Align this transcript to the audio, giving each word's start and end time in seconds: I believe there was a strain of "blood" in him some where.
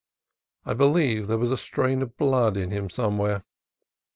I 0.65 0.73
believe 0.73 1.27
there 1.27 1.37
was 1.37 1.51
a 1.51 1.57
strain 1.57 2.01
of 2.01 2.17
"blood" 2.17 2.57
in 2.57 2.71
him 2.71 2.89
some 2.89 3.19
where. 3.19 3.43